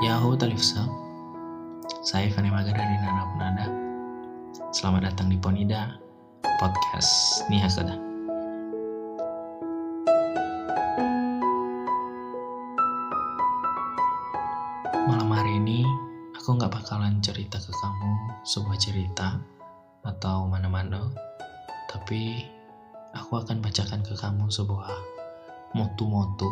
[0.00, 0.88] Yahoo Talifsa
[2.00, 3.68] Saya Fani Maga dari Nana Penada
[4.72, 6.00] Selamat datang di Ponida
[6.56, 8.00] Podcast Nia Sada
[15.04, 15.84] Malam hari ini
[16.40, 19.36] Aku nggak bakalan cerita ke kamu Sebuah cerita
[20.00, 21.12] Atau mana-mana
[21.92, 22.48] Tapi
[23.20, 24.96] Aku akan bacakan ke kamu sebuah
[25.76, 26.48] Motu-motu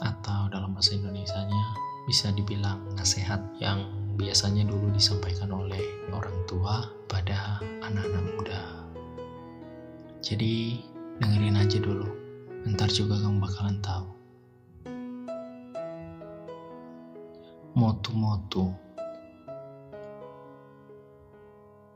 [0.00, 5.80] Atau dalam bahasa Indonesia-nya bisa dibilang nasihat yang biasanya dulu disampaikan oleh
[6.12, 8.62] orang tua pada anak-anak muda.
[10.24, 10.80] Jadi
[11.20, 12.08] dengerin aja dulu,
[12.68, 14.08] ntar juga kamu bakalan tahu.
[17.74, 18.84] Motu-motu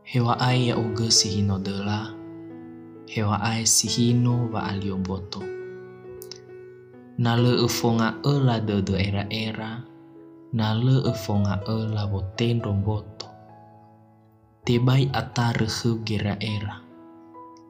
[0.09, 2.09] Hewa ai ya uge sihino dela,
[3.13, 5.45] hewa ai sihino wa alioboto.
[7.21, 9.85] Nale ufonga ela de de era-era,
[10.53, 13.27] na le e fonga e la boten romboto.
[14.65, 16.81] Te bai ata rehu gira era.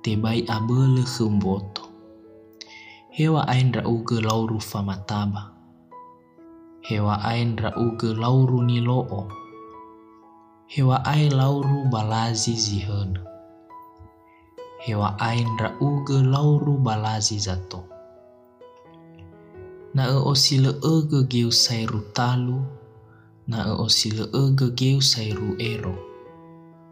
[0.02, 1.82] Te bai abe le humboto.
[3.10, 5.50] Hewa ain ra uge lauru famataba.
[6.86, 9.26] Hewa ain ra uge lauru niloo.
[10.70, 13.18] Hewa ai lauru balazi zihen.
[14.86, 17.97] Hewa ain ra uge lauru balazi zato
[19.98, 22.62] na e o sila o e gagiw say rutalo,
[23.50, 25.98] na e o sila o gagiw say ruero.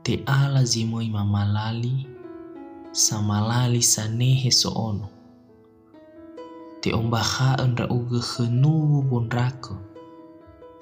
[0.03, 2.03] Te ala zimoy mamalali,
[2.91, 5.07] sa malali sa nehe soono.
[6.83, 7.63] Te ombaha
[7.95, 9.79] uge henu hanuwo bonrako,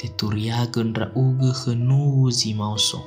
[0.00, 3.05] te turiaga ang rauga hanuwo zimauso.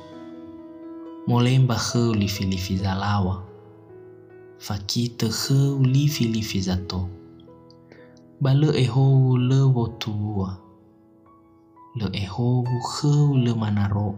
[1.26, 3.42] Molemba hau li filifi zalawa,
[4.62, 7.17] fakita hau li filifi zato
[8.42, 10.50] ba lơ e hou le wotua
[11.98, 12.62] le e hou
[12.92, 14.14] heu le manaro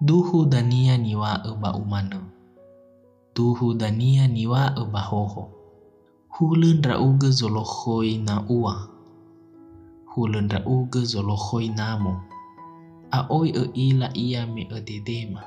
[0.00, 2.20] duhu dania niwa e ba umana
[3.34, 5.44] duhu dania niwa e ba hoho
[6.34, 8.74] hulen ra uge zolohoi na ua
[10.12, 12.14] hulen ra uge zolohoi namo
[13.10, 15.42] a oi e ila ia me e dedema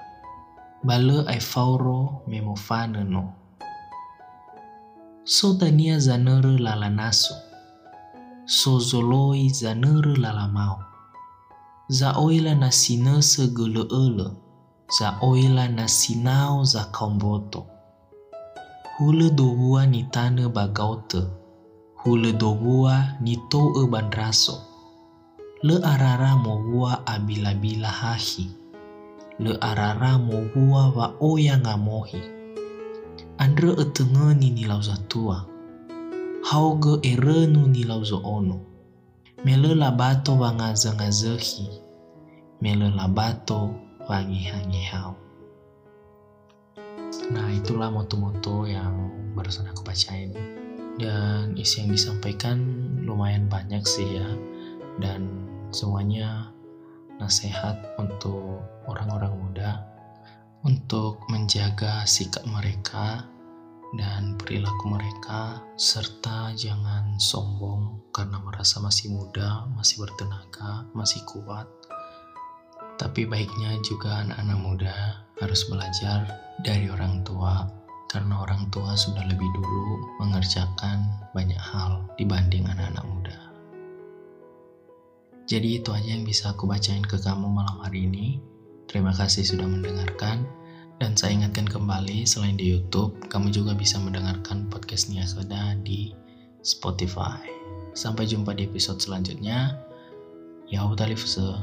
[0.84, 3.41] ba lơ ai fauro me mofana no
[5.24, 7.34] sotania zanere lalanaso
[8.46, 10.84] sozoloi zanere lalamao
[11.88, 14.32] za oila na sinese geleele
[15.00, 16.88] za oila na sinao za
[18.98, 21.24] hule dowua ni tane bagaute
[22.04, 24.62] hule dowua ni toe bandraso.
[25.64, 28.52] Le arara mowua abilabila hahi.
[29.40, 32.41] Le arara mowua vaoya ng'amohi.
[33.42, 35.42] Andre e tenge ni ni lau zatua.
[36.46, 38.62] Hauge e renu ni lau zo ono.
[39.42, 41.66] Mele labato wa ngaza ngazehi.
[42.62, 43.74] Mele labato
[44.06, 45.18] wa ngeha-ngehau.
[47.34, 50.38] Nah itulah moto-moto yang barusan aku bacain.
[51.02, 52.62] Dan isi yang disampaikan
[53.02, 54.30] lumayan banyak sih ya.
[55.02, 56.54] Dan semuanya
[57.18, 59.91] nasihat untuk orang-orang muda
[60.72, 63.28] untuk menjaga sikap mereka
[64.00, 71.68] dan perilaku mereka, serta jangan sombong karena merasa masih muda, masih bertenaga, masih kuat.
[72.96, 74.96] Tapi baiknya juga anak-anak muda
[75.44, 77.68] harus belajar dari orang tua,
[78.08, 81.04] karena orang tua sudah lebih dulu mengerjakan
[81.36, 83.40] banyak hal dibanding anak-anak muda.
[85.52, 88.40] Jadi itu aja yang bisa aku bacain ke kamu malam hari ini.
[88.88, 90.61] Terima kasih sudah mendengarkan.
[91.02, 96.14] Dan saya ingatkan kembali, selain di YouTube, kamu juga bisa mendengarkan podcast Nia Soda di
[96.62, 97.42] Spotify.
[97.98, 99.82] Sampai jumpa di episode selanjutnya.
[100.70, 101.58] Yahoo Talifse.